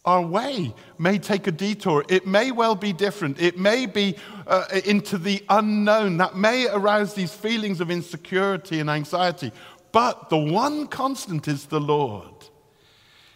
Our 0.05 0.21
way 0.21 0.73
may 0.97 1.17
take 1.17 1.47
a 1.47 1.51
detour. 1.51 2.03
It 2.09 2.27
may 2.27 2.51
well 2.51 2.75
be 2.75 2.91
different. 2.91 3.41
It 3.41 3.57
may 3.57 3.85
be 3.85 4.17
uh, 4.45 4.65
into 4.85 5.17
the 5.17 5.43
unknown. 5.47 6.17
That 6.17 6.35
may 6.35 6.67
arouse 6.67 7.13
these 7.13 7.33
feelings 7.33 7.79
of 7.79 7.89
insecurity 7.89 8.79
and 8.79 8.89
anxiety. 8.89 9.53
But 9.93 10.29
the 10.29 10.37
one 10.37 10.87
constant 10.87 11.47
is 11.47 11.67
the 11.67 11.79
Lord. 11.79 12.33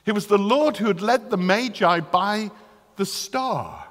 It 0.06 0.12
was 0.12 0.28
the 0.28 0.38
Lord 0.38 0.76
who 0.78 0.88
had 0.88 1.02
led 1.02 1.30
the 1.30 1.38
Magi 1.38 2.02
by 2.02 2.52
the 2.98 3.06
star 3.06 3.88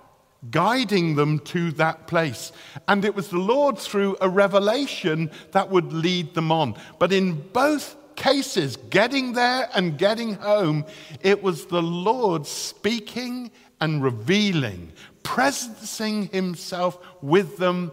guiding 0.50 1.14
them 1.14 1.38
to 1.40 1.72
that 1.72 2.06
place. 2.06 2.52
And 2.88 3.04
it 3.04 3.14
was 3.14 3.28
the 3.28 3.38
Lord 3.38 3.78
through 3.78 4.16
a 4.20 4.28
revelation 4.28 5.30
that 5.52 5.70
would 5.70 5.92
lead 5.92 6.34
them 6.34 6.52
on. 6.52 6.76
But 6.98 7.12
in 7.12 7.40
both 7.52 7.96
cases, 8.16 8.76
getting 8.76 9.32
there 9.34 9.68
and 9.74 9.98
getting 9.98 10.34
home, 10.34 10.84
it 11.20 11.42
was 11.42 11.66
the 11.66 11.82
Lord 11.82 12.46
speaking 12.46 13.50
and 13.80 14.02
revealing, 14.02 14.92
presencing 15.22 16.32
himself 16.32 16.98
with 17.22 17.58
them, 17.58 17.92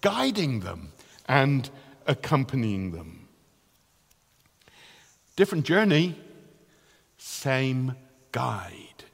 guiding 0.00 0.60
them, 0.60 0.92
and 1.26 1.70
accompanying 2.06 2.92
them. 2.92 3.28
Different 5.36 5.64
journey, 5.64 6.16
same 7.16 7.96
guide. 8.32 9.04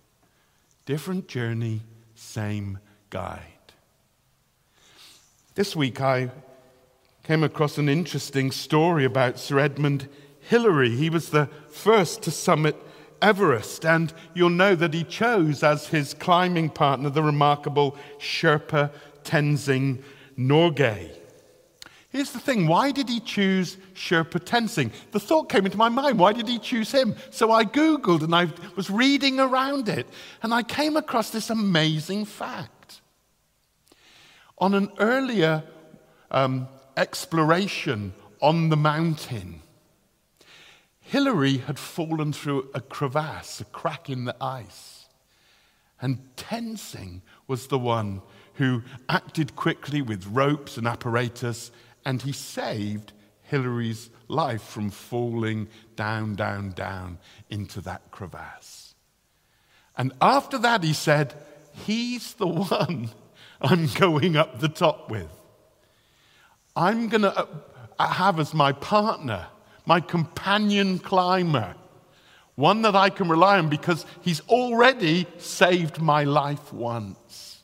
Different 0.87 1.29
journey, 1.29 1.83
same 2.15 2.79
guide. 3.11 3.43
This 5.55 5.75
week 5.75 6.01
I 6.01 6.31
came 7.27 7.43
across 7.43 7.77
an 7.77 7.89
interesting 7.89 8.53
story 8.53 9.05
about 9.05 9.37
Sir 9.37 9.59
Edmund 9.59 10.09
Hillary. 10.39 10.95
He 10.95 11.11
was 11.11 11.31
the 11.31 11.49
first 11.69 12.23
to 12.23 12.31
summit 12.31 12.77
Everest, 13.21 13.85
and 13.85 14.15
you'll 14.33 14.49
know 14.49 14.77
that 14.77 14.95
he 14.95 15.03
chose 15.03 15.65
as 15.65 15.89
his 15.89 16.15
climbing 16.15 16.71
partner 16.71 17.11
the 17.11 17.25
remarkable 17.25 17.97
Sherpa 18.21 18.93
Tenzing 19.25 20.05
Norgay. 20.39 21.11
Here's 22.11 22.31
the 22.31 22.39
thing 22.39 22.69
why 22.69 22.93
did 22.93 23.09
he 23.09 23.19
choose 23.19 23.77
Sherpa 23.95 24.39
Tenzing? 24.39 24.93
The 25.11 25.19
thought 25.19 25.49
came 25.49 25.67
into 25.67 25.77
my 25.77 25.89
mind 25.89 26.21
why 26.21 26.33
did 26.33 26.47
he 26.47 26.61
choose 26.61 26.93
him? 26.93 27.17
So 27.31 27.51
I 27.51 27.65
Googled 27.65 28.23
and 28.23 28.37
I 28.37 28.53
was 28.77 28.89
reading 28.89 29.41
around 29.41 29.89
it, 29.89 30.07
and 30.45 30.55
I 30.55 30.63
came 30.63 30.97
across 30.97 31.31
this 31.31 31.51
amazing 31.51 32.27
fact. 32.27 33.01
On 34.59 34.75
an 34.75 34.93
earlier 35.01 35.65
um, 36.31 36.69
exploration 36.97 38.15
on 38.41 38.69
the 38.69 38.77
mountain, 38.77 39.63
Hillary 41.01 41.59
had 41.59 41.79
fallen 41.79 42.33
through 42.33 42.71
a 42.75 42.81
crevasse, 42.81 43.61
a 43.61 43.65
crack 43.65 44.11
in 44.11 44.25
the 44.25 44.37
ice. 44.41 45.07
And 46.01 46.19
Tenzing 46.37 47.23
was 47.47 47.69
the 47.69 47.79
one 47.79 48.23
who 48.55 48.83
acted 49.09 49.55
quickly 49.57 50.03
with 50.03 50.27
ropes 50.27 50.77
and 50.77 50.87
apparatus 50.87 51.71
and 52.05 52.23
he 52.23 52.33
saved 52.33 53.13
Hillary's 53.43 54.11
life 54.29 54.63
from 54.63 54.91
falling 54.91 55.69
down, 55.97 56.35
down, 56.35 56.71
down 56.71 57.19
into 57.51 57.81
that 57.83 58.11
crevasse. 58.11 58.95
And 59.97 60.13
after 60.21 60.57
that, 60.59 60.85
he 60.85 60.93
said, 60.93 61.35
He's 61.73 62.35
the 62.35 62.47
one 62.47 63.11
I'm 63.61 63.89
going 63.89 64.37
up 64.37 64.61
the 64.61 64.69
top 64.69 65.11
with. 65.11 65.31
I'm 66.77 67.09
going 67.09 67.23
to 67.23 67.49
uh, 67.99 68.07
have 68.07 68.39
as 68.39 68.53
my 68.53 68.73
partner, 68.73 69.47
my 69.87 70.01
companion 70.01 70.99
climber, 70.99 71.75
one 72.55 72.83
that 72.83 72.95
I 72.95 73.11
can 73.11 73.29
rely 73.29 73.59
on 73.59 73.69
because 73.69 74.05
he's 74.21 74.41
already 74.43 75.27
saved 75.39 76.01
my 76.01 76.25
life 76.25 76.73
once. 76.73 77.63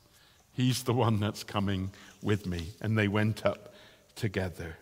He's 0.55 0.83
the 0.83 0.93
one 0.93 1.21
that's 1.21 1.45
coming 1.45 1.91
with 2.23 2.47
me. 2.47 2.69
And 2.81 2.97
they 2.97 3.09
went 3.09 3.45
up 3.45 3.75
together. 4.15 4.77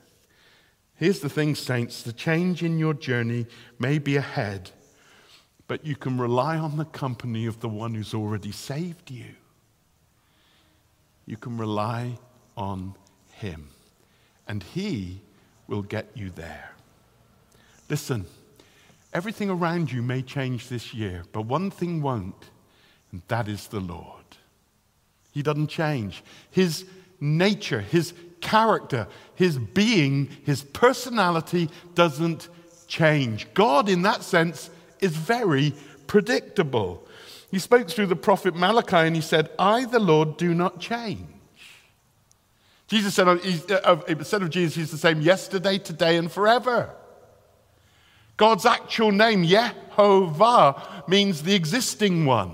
Here's 0.96 1.20
the 1.20 1.30
thing, 1.30 1.54
saints 1.54 2.02
the 2.02 2.12
change 2.12 2.62
in 2.62 2.78
your 2.78 2.92
journey 2.92 3.46
may 3.78 3.98
be 3.98 4.16
ahead, 4.16 4.70
but 5.66 5.86
you 5.86 5.96
can 5.96 6.18
rely 6.18 6.58
on 6.58 6.76
the 6.76 6.84
company 6.84 7.46
of 7.46 7.60
the 7.60 7.68
one 7.68 7.94
who's 7.94 8.12
already 8.12 8.52
saved 8.52 9.10
you. 9.10 9.34
You 11.24 11.36
can 11.38 11.56
rely 11.56 12.18
on 12.56 12.96
him, 13.32 13.70
and 14.50 14.64
he 14.64 15.20
will 15.68 15.82
get 15.82 16.08
you 16.12 16.28
there. 16.28 16.72
Listen, 17.88 18.26
everything 19.12 19.48
around 19.48 19.92
you 19.92 20.02
may 20.02 20.22
change 20.22 20.68
this 20.68 20.92
year, 20.92 21.22
but 21.30 21.42
one 21.42 21.70
thing 21.70 22.02
won't, 22.02 22.50
and 23.12 23.22
that 23.28 23.46
is 23.46 23.68
the 23.68 23.78
Lord. 23.78 24.24
He 25.30 25.40
doesn't 25.40 25.68
change. 25.68 26.24
His 26.50 26.84
nature, 27.20 27.80
his 27.80 28.12
character, 28.40 29.06
his 29.36 29.56
being, 29.56 30.28
his 30.44 30.62
personality 30.62 31.70
doesn't 31.94 32.48
change. 32.88 33.46
God, 33.54 33.88
in 33.88 34.02
that 34.02 34.24
sense, 34.24 34.68
is 34.98 35.16
very 35.16 35.74
predictable. 36.08 37.06
He 37.52 37.60
spoke 37.60 37.88
through 37.88 38.06
the 38.06 38.16
prophet 38.16 38.56
Malachi 38.56 38.96
and 38.96 39.14
he 39.14 39.22
said, 39.22 39.48
I, 39.60 39.84
the 39.84 40.00
Lord, 40.00 40.36
do 40.36 40.54
not 40.54 40.80
change. 40.80 41.39
Jesus 42.90 43.14
said, 43.14 43.28
uh, 43.28 43.38
uh, 43.84 44.02
of 44.08 44.50
Jesus, 44.50 44.74
he's 44.74 44.90
the 44.90 44.98
same 44.98 45.20
yesterday, 45.20 45.78
today, 45.78 46.16
and 46.16 46.30
forever. 46.30 46.90
God's 48.36 48.66
actual 48.66 49.12
name, 49.12 49.44
Yehovah, 49.44 51.08
means 51.08 51.42
the 51.44 51.54
existing 51.54 52.26
one. 52.26 52.52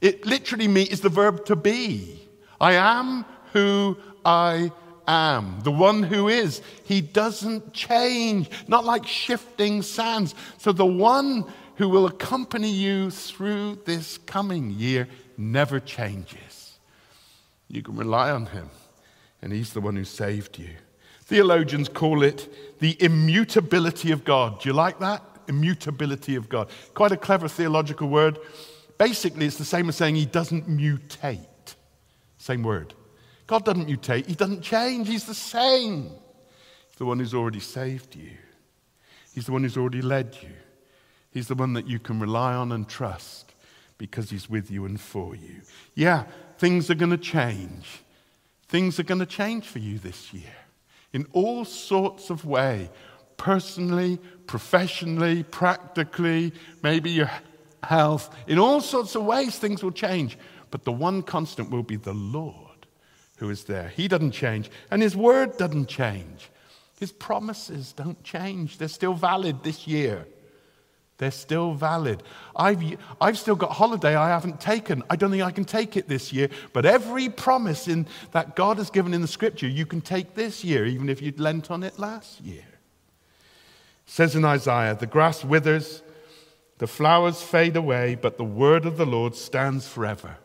It 0.00 0.24
literally 0.24 0.66
means 0.66 1.00
the 1.00 1.10
verb 1.10 1.44
to 1.44 1.56
be. 1.56 2.26
I 2.58 2.72
am 2.72 3.26
who 3.52 3.98
I 4.24 4.72
am, 5.06 5.60
the 5.62 5.70
one 5.70 6.02
who 6.02 6.28
is. 6.28 6.62
He 6.84 7.02
doesn't 7.02 7.74
change, 7.74 8.48
not 8.66 8.86
like 8.86 9.06
shifting 9.06 9.82
sands. 9.82 10.34
So 10.56 10.72
the 10.72 10.86
one 10.86 11.52
who 11.76 11.90
will 11.90 12.06
accompany 12.06 12.70
you 12.70 13.10
through 13.10 13.80
this 13.84 14.16
coming 14.16 14.70
year 14.70 15.06
never 15.36 15.80
changes. 15.80 16.78
You 17.68 17.82
can 17.82 17.96
rely 17.96 18.30
on 18.30 18.46
him, 18.46 18.70
and 19.44 19.52
he's 19.52 19.74
the 19.74 19.80
one 19.80 19.94
who 19.94 20.04
saved 20.04 20.58
you. 20.58 20.70
Theologians 21.24 21.90
call 21.90 22.22
it 22.22 22.78
the 22.80 22.96
immutability 23.00 24.10
of 24.10 24.24
God. 24.24 24.60
Do 24.60 24.70
you 24.70 24.72
like 24.72 24.98
that? 25.00 25.22
Immutability 25.48 26.34
of 26.34 26.48
God. 26.48 26.70
Quite 26.94 27.12
a 27.12 27.16
clever 27.18 27.46
theological 27.46 28.08
word. 28.08 28.38
Basically, 28.96 29.44
it's 29.44 29.58
the 29.58 29.64
same 29.66 29.90
as 29.90 29.96
saying 29.96 30.14
he 30.14 30.24
doesn't 30.24 30.66
mutate. 30.66 31.74
Same 32.38 32.62
word. 32.62 32.94
God 33.46 33.66
doesn't 33.66 33.86
mutate, 33.86 34.26
he 34.26 34.34
doesn't 34.34 34.62
change, 34.62 35.08
he's 35.08 35.26
the 35.26 35.34
same. 35.34 36.04
He's 36.88 36.96
the 36.96 37.04
one 37.04 37.18
who's 37.18 37.34
already 37.34 37.60
saved 37.60 38.16
you, 38.16 38.30
he's 39.34 39.44
the 39.44 39.52
one 39.52 39.62
who's 39.62 39.76
already 39.76 40.00
led 40.00 40.38
you, 40.40 40.54
he's 41.30 41.48
the 41.48 41.54
one 41.54 41.74
that 41.74 41.86
you 41.86 41.98
can 41.98 42.18
rely 42.18 42.54
on 42.54 42.72
and 42.72 42.88
trust 42.88 43.52
because 43.98 44.30
he's 44.30 44.48
with 44.48 44.70
you 44.70 44.86
and 44.86 44.98
for 44.98 45.36
you. 45.36 45.60
Yeah, 45.94 46.24
things 46.56 46.90
are 46.90 46.94
going 46.94 47.10
to 47.10 47.18
change. 47.18 48.03
Things 48.68 48.98
are 48.98 49.04
going 49.04 49.20
to 49.20 49.26
change 49.26 49.66
for 49.66 49.78
you 49.78 49.98
this 49.98 50.32
year 50.32 50.56
in 51.12 51.26
all 51.32 51.64
sorts 51.64 52.30
of 52.30 52.44
ways 52.44 52.88
personally, 53.36 54.18
professionally, 54.46 55.42
practically, 55.42 56.52
maybe 56.82 57.10
your 57.10 57.30
health. 57.82 58.34
In 58.46 58.58
all 58.58 58.80
sorts 58.80 59.14
of 59.14 59.24
ways, 59.24 59.58
things 59.58 59.82
will 59.82 59.92
change. 59.92 60.38
But 60.70 60.84
the 60.84 60.92
one 60.92 61.22
constant 61.22 61.70
will 61.70 61.82
be 61.82 61.96
the 61.96 62.14
Lord 62.14 62.86
who 63.36 63.50
is 63.50 63.64
there. 63.64 63.88
He 63.88 64.08
doesn't 64.08 64.32
change, 64.32 64.70
and 64.90 65.02
His 65.02 65.16
word 65.16 65.56
doesn't 65.56 65.88
change. 65.88 66.50
His 66.98 67.12
promises 67.12 67.92
don't 67.92 68.22
change. 68.22 68.78
They're 68.78 68.88
still 68.88 69.14
valid 69.14 69.62
this 69.62 69.86
year. 69.86 70.26
They're 71.18 71.30
still 71.30 71.74
valid. 71.74 72.22
I've, 72.56 72.82
I've 73.20 73.38
still 73.38 73.54
got 73.54 73.72
holiday 73.72 74.16
I 74.16 74.30
haven't 74.30 74.60
taken. 74.60 75.02
I 75.08 75.16
don't 75.16 75.30
think 75.30 75.42
I 75.42 75.52
can 75.52 75.64
take 75.64 75.96
it 75.96 76.08
this 76.08 76.32
year. 76.32 76.48
But 76.72 76.84
every 76.84 77.28
promise 77.28 77.86
in, 77.86 78.06
that 78.32 78.56
God 78.56 78.78
has 78.78 78.90
given 78.90 79.14
in 79.14 79.20
the 79.20 79.28
scripture, 79.28 79.68
you 79.68 79.86
can 79.86 80.00
take 80.00 80.34
this 80.34 80.64
year, 80.64 80.84
even 80.86 81.08
if 81.08 81.22
you'd 81.22 81.38
lent 81.38 81.70
on 81.70 81.84
it 81.84 81.98
last 81.98 82.40
year. 82.40 82.64
It 84.06 84.10
says 84.10 84.34
in 84.34 84.44
Isaiah, 84.44 84.96
the 84.98 85.06
grass 85.06 85.44
withers, 85.44 86.02
the 86.78 86.88
flowers 86.88 87.40
fade 87.40 87.76
away, 87.76 88.16
but 88.16 88.36
the 88.36 88.44
word 88.44 88.84
of 88.84 88.96
the 88.96 89.06
Lord 89.06 89.36
stands 89.36 89.86
forever. 89.86 90.38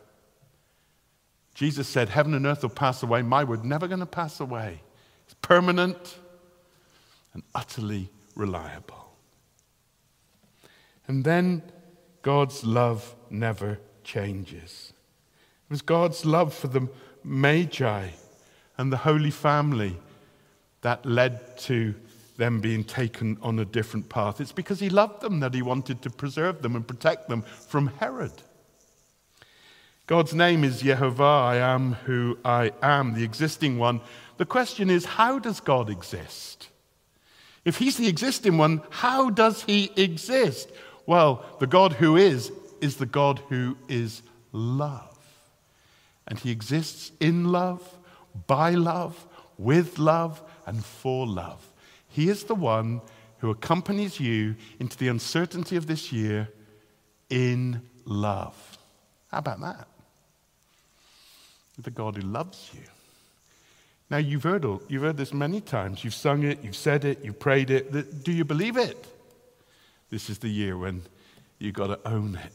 Jesus 1.54 1.88
said, 1.88 2.08
Heaven 2.08 2.32
and 2.34 2.46
earth 2.46 2.62
will 2.62 2.70
pass 2.70 3.02
away. 3.02 3.22
My 3.22 3.42
word 3.42 3.64
never 3.64 3.88
going 3.88 4.00
to 4.00 4.06
pass 4.06 4.38
away. 4.38 4.82
It's 5.26 5.34
permanent 5.42 6.18
and 7.34 7.42
utterly 7.54 8.08
reliable. 8.36 9.09
And 11.10 11.24
then 11.24 11.62
God's 12.22 12.62
love 12.62 13.16
never 13.30 13.80
changes. 14.04 14.92
It 15.64 15.70
was 15.70 15.82
God's 15.82 16.24
love 16.24 16.54
for 16.54 16.68
the 16.68 16.88
Magi 17.24 18.10
and 18.78 18.92
the 18.92 18.96
Holy 18.98 19.32
Family 19.32 19.96
that 20.82 21.04
led 21.04 21.58
to 21.62 21.96
them 22.36 22.60
being 22.60 22.84
taken 22.84 23.38
on 23.42 23.58
a 23.58 23.64
different 23.64 24.08
path. 24.08 24.40
It's 24.40 24.52
because 24.52 24.78
He 24.78 24.88
loved 24.88 25.20
them 25.20 25.40
that 25.40 25.52
He 25.52 25.62
wanted 25.62 26.00
to 26.02 26.10
preserve 26.10 26.62
them 26.62 26.76
and 26.76 26.86
protect 26.86 27.28
them 27.28 27.42
from 27.42 27.88
Herod. 27.88 28.42
God's 30.06 30.32
name 30.32 30.62
is 30.62 30.84
Yehovah, 30.84 31.42
I 31.42 31.56
am 31.56 31.94
who 32.04 32.38
I 32.44 32.70
am, 32.82 33.14
the 33.14 33.24
existing 33.24 33.80
one. 33.80 34.00
The 34.36 34.46
question 34.46 34.88
is, 34.88 35.06
how 35.06 35.40
does 35.40 35.58
God 35.58 35.90
exist? 35.90 36.68
If 37.64 37.78
he's 37.78 37.96
the 37.96 38.06
existing 38.06 38.58
one, 38.58 38.82
how 38.90 39.28
does 39.28 39.64
he 39.64 39.90
exist? 39.96 40.70
Well, 41.10 41.44
the 41.58 41.66
God 41.66 41.94
who 41.94 42.16
is, 42.16 42.52
is 42.80 42.98
the 42.98 43.04
God 43.04 43.42
who 43.48 43.76
is 43.88 44.22
love. 44.52 45.18
And 46.28 46.38
he 46.38 46.52
exists 46.52 47.10
in 47.18 47.50
love, 47.50 47.82
by 48.46 48.74
love, 48.74 49.26
with 49.58 49.98
love, 49.98 50.40
and 50.66 50.84
for 50.84 51.26
love. 51.26 51.66
He 52.06 52.28
is 52.28 52.44
the 52.44 52.54
one 52.54 53.00
who 53.38 53.50
accompanies 53.50 54.20
you 54.20 54.54
into 54.78 54.96
the 54.96 55.08
uncertainty 55.08 55.74
of 55.74 55.88
this 55.88 56.12
year 56.12 56.48
in 57.28 57.82
love. 58.04 58.78
How 59.32 59.38
about 59.38 59.60
that? 59.62 59.88
the 61.76 61.90
God 61.90 62.14
who 62.14 62.22
loves 62.22 62.70
you. 62.72 62.82
Now, 64.10 64.18
you've 64.18 64.44
heard, 64.44 64.64
all, 64.64 64.80
you've 64.86 65.02
heard 65.02 65.16
this 65.16 65.34
many 65.34 65.60
times. 65.60 66.04
You've 66.04 66.14
sung 66.14 66.44
it, 66.44 66.62
you've 66.62 66.76
said 66.76 67.04
it, 67.04 67.24
you've 67.24 67.40
prayed 67.40 67.70
it. 67.70 68.22
Do 68.22 68.30
you 68.30 68.44
believe 68.44 68.76
it? 68.76 69.19
This 70.10 70.28
is 70.28 70.38
the 70.38 70.48
year 70.48 70.76
when 70.76 71.02
you've 71.58 71.74
got 71.74 71.86
to 71.86 72.00
own 72.08 72.34
it. 72.34 72.52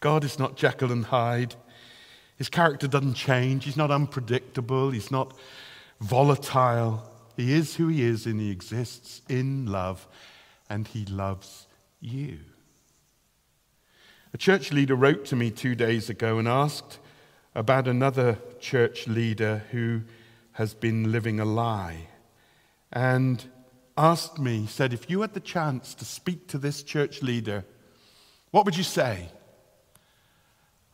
God 0.00 0.22
is 0.22 0.38
not 0.38 0.56
Jekyll 0.56 0.92
and 0.92 1.06
Hyde. 1.06 1.54
His 2.36 2.48
character 2.48 2.86
doesn't 2.86 3.14
change. 3.14 3.64
He's 3.64 3.76
not 3.76 3.90
unpredictable. 3.90 4.90
He's 4.90 5.10
not 5.10 5.34
volatile. 6.00 7.10
He 7.36 7.52
is 7.52 7.76
who 7.76 7.88
he 7.88 8.02
is, 8.02 8.26
and 8.26 8.38
he 8.38 8.50
exists 8.50 9.22
in 9.28 9.66
love, 9.66 10.06
and 10.68 10.86
he 10.86 11.04
loves 11.06 11.66
you. 12.00 12.38
A 14.34 14.38
church 14.38 14.72
leader 14.72 14.94
wrote 14.94 15.24
to 15.26 15.36
me 15.36 15.50
two 15.50 15.74
days 15.74 16.10
ago 16.10 16.38
and 16.38 16.46
asked 16.46 16.98
about 17.54 17.88
another 17.88 18.38
church 18.60 19.08
leader 19.08 19.64
who 19.70 20.02
has 20.52 20.74
been 20.74 21.10
living 21.10 21.40
a 21.40 21.44
lie 21.44 22.08
and 22.92 23.48
asked 23.98 24.38
me, 24.38 24.66
said, 24.66 24.92
if 24.92 25.10
you 25.10 25.20
had 25.22 25.34
the 25.34 25.40
chance 25.40 25.92
to 25.94 26.04
speak 26.04 26.46
to 26.48 26.58
this 26.58 26.82
church 26.82 27.20
leader, 27.20 27.64
what 28.52 28.64
would 28.64 28.76
you 28.76 28.84
say? 28.84 29.28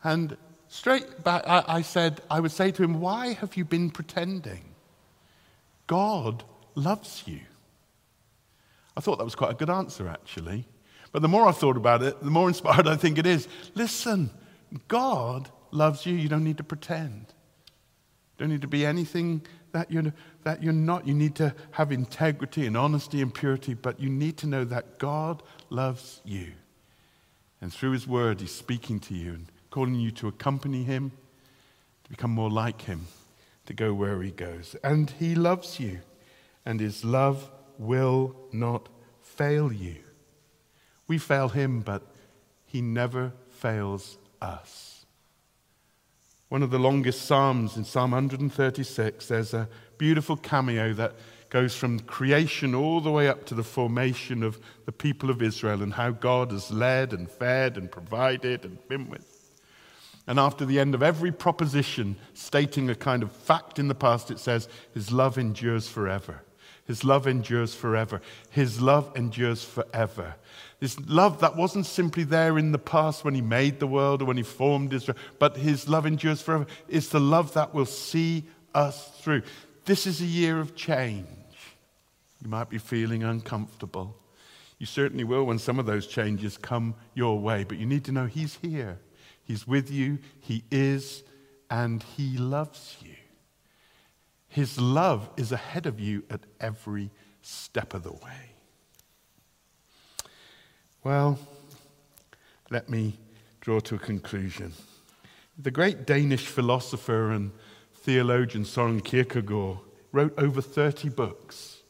And 0.03 0.35
straight 0.67 1.23
back, 1.23 1.43
I, 1.47 1.63
I 1.67 1.81
said, 1.81 2.21
I 2.29 2.39
would 2.39 2.51
say 2.51 2.71
to 2.71 2.83
him, 2.83 2.99
Why 2.99 3.33
have 3.33 3.55
you 3.55 3.63
been 3.63 3.89
pretending? 3.89 4.75
God 5.87 6.43
loves 6.73 7.23
you. 7.25 7.39
I 8.97 9.01
thought 9.01 9.17
that 9.17 9.23
was 9.23 9.35
quite 9.35 9.51
a 9.51 9.55
good 9.55 9.69
answer, 9.69 10.07
actually. 10.07 10.65
But 11.11 11.21
the 11.21 11.27
more 11.27 11.47
I 11.47 11.51
thought 11.51 11.77
about 11.77 12.03
it, 12.03 12.21
the 12.21 12.31
more 12.31 12.47
inspired 12.49 12.87
I 12.87 12.95
think 12.95 13.17
it 13.17 13.25
is. 13.25 13.47
Listen, 13.73 14.31
God 14.87 15.49
loves 15.71 16.05
you, 16.05 16.15
you 16.15 16.29
don't 16.29 16.43
need 16.43 16.57
to 16.57 16.63
pretend. 16.63 17.33
You 18.37 18.45
don't 18.45 18.49
need 18.49 18.61
to 18.61 18.67
be 18.67 18.85
anything 18.85 19.43
that 19.75 19.91
you're, 19.91 20.13
that 20.43 20.63
you're 20.63 20.71
not. 20.71 21.05
You 21.05 21.13
need 21.13 21.35
to 21.35 21.53
have 21.71 21.91
integrity 21.91 22.65
and 22.65 22.77
honesty 22.77 23.21
and 23.21 23.33
purity, 23.33 23.73
but 23.73 23.99
you 23.99 24.09
need 24.09 24.37
to 24.37 24.47
know 24.47 24.63
that 24.63 24.99
God 24.99 25.43
loves 25.69 26.21
you. 26.23 26.53
And 27.59 27.73
through 27.73 27.91
His 27.91 28.07
Word, 28.07 28.39
He's 28.39 28.55
speaking 28.55 29.01
to 29.01 29.13
you 29.13 29.33
and 29.33 29.47
calling 29.71 29.95
you 29.95 30.11
to 30.11 30.29
accompany 30.29 30.83
Him, 30.83 31.11
to 32.05 32.09
become 32.09 32.31
more 32.31 32.49
like 32.49 32.83
Him, 32.83 33.07
to 33.65 33.73
go 33.73 33.93
where 33.93 34.21
He 34.21 34.31
goes. 34.31 34.77
And 34.81 35.09
He 35.09 35.35
loves 35.35 35.77
you, 35.77 35.99
and 36.65 36.79
His 36.79 37.03
love 37.03 37.51
will 37.77 38.33
not 38.53 38.87
fail 39.21 39.73
you. 39.73 39.97
We 41.05 41.17
fail 41.17 41.49
Him, 41.49 41.81
but 41.81 42.01
He 42.65 42.81
never 42.81 43.33
fails 43.49 44.17
us. 44.41 44.94
One 46.49 46.61
of 46.61 46.69
the 46.69 46.77
longest 46.77 47.23
Psalms 47.23 47.75
in 47.75 47.85
Psalm 47.85 48.11
136, 48.11 49.27
there's 49.27 49.53
a 49.55 49.67
beautiful 49.97 50.37
cameo 50.37 50.93
that 50.93 51.15
goes 51.49 51.75
from 51.75 51.99
creation 52.01 52.75
all 52.75 53.01
the 53.01 53.09
way 53.09 53.27
up 53.27 53.45
to 53.45 53.55
the 53.55 53.63
formation 53.63 54.43
of 54.43 54.59
the 54.85 54.91
people 54.91 55.31
of 55.31 55.41
Israel 55.41 55.81
and 55.81 55.93
how 55.93 56.11
God 56.11 56.51
has 56.51 56.69
led 56.69 57.13
and 57.13 57.29
fed 57.29 57.77
and 57.77 57.91
provided 57.91 58.63
and 58.63 58.77
been 58.87 59.09
with. 59.09 59.35
And 60.27 60.39
after 60.39 60.65
the 60.65 60.79
end 60.79 60.93
of 60.93 61.01
every 61.01 61.31
proposition 61.31 62.15
stating 62.35 62.89
a 62.89 62.95
kind 62.95 63.23
of 63.23 63.31
fact 63.31 63.79
in 63.79 63.87
the 63.87 63.95
past, 63.95 64.29
it 64.29 64.39
says, 64.39 64.67
His 64.93 65.11
love 65.11 65.39
endures 65.39 65.87
forever. 65.87 66.43
His 66.85 67.03
love 67.03 67.25
endures 67.25 67.73
forever. 67.73 68.21
His 68.49 68.79
love 68.79 69.11
endures 69.15 69.63
forever. 69.63 70.35
This 70.79 70.99
love 71.07 71.39
that 71.39 71.55
wasn't 71.55 71.87
simply 71.87 72.23
there 72.23 72.59
in 72.59 72.71
the 72.71 72.77
past 72.77 73.25
when 73.25 73.33
he 73.33 73.41
made 73.41 73.79
the 73.79 73.87
world 73.87 74.21
or 74.21 74.25
when 74.25 74.37
he 74.37 74.43
formed 74.43 74.93
Israel, 74.93 75.17
but 75.39 75.57
his 75.57 75.89
love 75.89 76.05
endures 76.05 76.41
forever. 76.41 76.67
It's 76.87 77.09
the 77.09 77.19
love 77.19 77.53
that 77.53 77.73
will 77.73 77.87
see 77.87 78.43
us 78.75 79.09
through. 79.21 79.41
This 79.85 80.05
is 80.05 80.21
a 80.21 80.25
year 80.25 80.59
of 80.59 80.75
change. 80.75 81.25
You 82.43 82.49
might 82.49 82.69
be 82.69 82.77
feeling 82.77 83.23
uncomfortable. 83.23 84.15
You 84.77 84.85
certainly 84.85 85.23
will 85.23 85.45
when 85.45 85.57
some 85.57 85.79
of 85.79 85.87
those 85.87 86.05
changes 86.05 86.57
come 86.57 86.93
your 87.15 87.39
way, 87.39 87.63
but 87.63 87.77
you 87.77 87.87
need 87.87 88.03
to 88.05 88.11
know 88.11 88.25
he's 88.27 88.59
here. 88.61 88.99
He's 89.43 89.65
with 89.65 89.89
you, 89.89 90.19
he 90.39 90.63
is, 90.69 91.23
and 91.69 92.03
he 92.15 92.37
loves 92.37 92.97
you. 93.01 93.14
His 94.55 94.79
love 94.79 95.29
is 95.35 95.51
ahead 95.51 95.85
of 95.85 95.99
you 95.99 96.23
at 96.29 96.39
every 96.61 97.11
step 97.41 97.93
of 97.93 98.03
the 98.03 98.13
way. 98.13 98.53
Well, 101.03 101.37
let 102.69 102.89
me 102.89 103.19
draw 103.59 103.81
to 103.81 103.95
a 103.95 103.99
conclusion. 103.99 104.71
The 105.57 105.71
great 105.71 106.05
Danish 106.07 106.45
philosopher 106.45 107.31
and 107.31 107.51
theologian 107.95 108.63
Soren 108.63 109.01
Kierkegaard 109.01 109.79
wrote 110.13 110.33
over 110.37 110.61
30 110.61 111.09
books. 111.09 111.81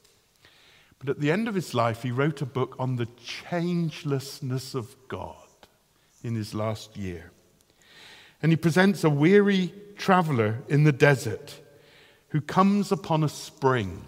But 0.98 1.10
at 1.10 1.20
the 1.20 1.30
end 1.30 1.48
of 1.48 1.54
his 1.54 1.76
life, 1.76 2.02
he 2.02 2.10
wrote 2.10 2.42
a 2.42 2.48
book 2.48 2.76
on 2.80 2.96
the 2.96 3.06
changelessness 3.24 4.74
of 4.74 4.96
God 5.08 5.36
in 6.24 6.34
his 6.34 6.56
last 6.56 6.98
year. 6.98 7.30
And 8.42 8.52
he 8.52 8.56
presents 8.56 9.04
a 9.04 9.10
weary 9.12 9.72
traveler 9.98 10.64
in 10.68 10.84
the 10.84 10.92
desert 10.92 11.60
who 12.30 12.42
comes 12.42 12.92
upon 12.92 13.24
a 13.24 13.30
spring. 13.30 14.08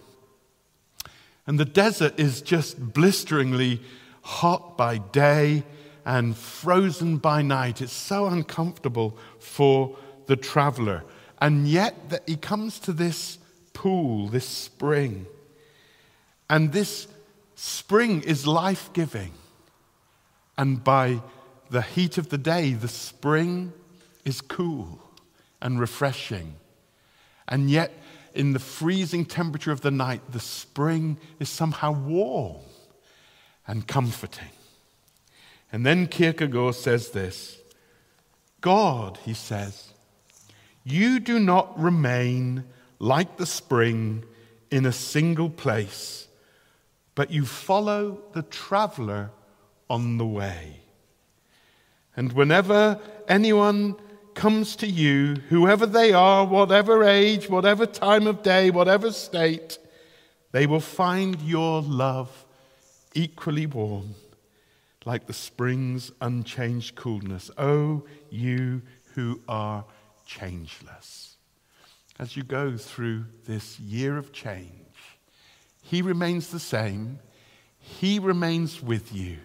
And 1.46 1.60
the 1.60 1.66
desert 1.66 2.20
is 2.20 2.42
just 2.42 2.94
blisteringly 2.94 3.82
hot 4.22 4.78
by 4.78 4.98
day 4.98 5.64
and 6.06 6.36
frozen 6.36 7.18
by 7.18 7.42
night. 7.42 7.82
It's 7.82 7.94
so 7.94 8.28
uncomfortable 8.28 9.18
for 9.40 9.98
the 10.26 10.36
traveler. 10.36 11.04
And 11.40 11.68
yet, 11.68 12.10
that 12.10 12.24
he 12.28 12.36
comes 12.36 12.80
to 12.80 12.94
this 12.94 13.38
pool, 13.74 14.28
this 14.28 14.48
spring. 14.48 15.28
And 16.50 16.72
this 16.72 17.08
spring 17.56 18.24
is 18.24 18.48
life 18.48 18.92
giving. 18.94 19.34
And 20.58 20.84
by 20.84 21.22
the 21.70 21.82
heat 21.82 22.18
of 22.18 22.30
the 22.30 22.38
day, 22.38 22.74
the 22.74 22.88
spring 22.88 23.74
is 24.26 24.42
cool 24.42 25.00
and 25.62 25.80
refreshing. 25.80 26.56
And 27.48 27.70
yet, 27.70 27.92
in 28.34 28.54
the 28.54 28.60
freezing 28.60 29.26
temperature 29.26 29.72
of 29.72 29.82
the 29.82 29.92
night, 29.92 30.22
the 30.32 30.40
spring 30.40 31.18
is 31.40 31.50
somehow 31.50 31.92
warm 31.92 32.58
and 33.66 33.88
comforting. 33.88 34.50
And 35.72 35.86
then 35.86 36.08
Kierkegaard 36.08 36.76
says 36.76 37.10
this 37.10 37.60
God, 38.62 39.20
he 39.24 39.34
says, 39.34 39.94
you 40.84 41.20
do 41.20 41.38
not 41.38 41.78
remain 41.78 42.64
like 43.00 43.36
the 43.36 43.46
spring 43.46 44.24
in 44.72 44.86
a 44.86 44.92
single 44.94 45.50
place, 45.50 46.28
but 47.14 47.30
you 47.30 47.46
follow 47.46 48.20
the 48.34 48.44
traveler 48.44 49.32
on 49.90 50.18
the 50.18 50.26
way. 50.26 50.80
And 52.16 52.32
whenever 52.32 53.02
anyone 53.28 53.98
comes 54.38 54.76
to 54.76 54.88
you, 54.88 55.34
whoever 55.50 55.88
they 55.88 56.14
are, 56.14 56.46
whatever 56.46 57.04
age, 57.04 57.50
whatever 57.50 57.88
time 57.88 58.28
of 58.28 58.44
day, 58.44 58.70
whatever 58.70 59.12
state, 59.12 59.80
they 60.52 60.68
will 60.68 60.80
find 60.80 61.42
your 61.42 61.82
love 61.82 62.46
equally 63.16 63.66
warm, 63.66 64.14
like 65.06 65.26
the 65.26 65.34
spring's 65.34 66.12
unchanged 66.22 66.96
coolness. 66.96 67.50
Oh, 67.58 68.06
you 68.30 68.84
who 69.16 69.42
are 69.50 69.84
changeless. 70.28 71.38
As 72.20 72.38
you 72.38 72.44
go 72.44 72.78
through 72.78 73.26
this 73.46 73.80
year 73.80 74.18
of 74.18 74.32
change, 74.32 74.70
He 75.82 76.04
remains 76.04 76.52
the 76.52 76.60
same, 76.60 77.18
He 77.80 78.20
remains 78.20 78.84
with 78.84 79.12
you, 79.12 79.40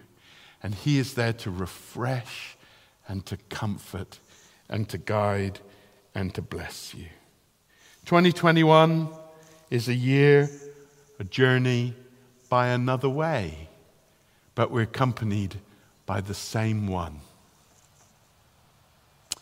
and 0.61 0.75
He 0.75 0.99
is 0.99 1.15
there 1.15 1.33
to 1.33 1.49
refresh 1.49 2.57
and 3.07 3.25
to 3.25 3.37
comfort 3.49 4.19
and 4.73 4.89
to 4.89 4.97
guide 4.97 5.59
and 6.15 6.33
to 6.33 6.41
bless 6.41 6.95
you. 6.95 7.05
2021 8.05 9.07
is 9.69 9.87
a 9.87 9.93
year, 9.93 10.49
a 11.19 11.23
journey 11.23 11.93
by 12.49 12.69
another 12.69 13.07
way, 13.07 13.69
but 14.55 14.71
we're 14.71 14.81
accompanied 14.81 15.59
by 16.07 16.19
the 16.21 16.33
same 16.33 16.87
one. 16.87 17.21